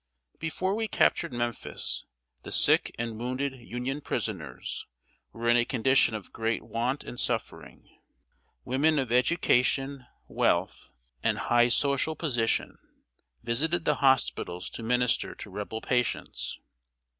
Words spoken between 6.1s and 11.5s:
of great want and suffering. Women of education, wealth, and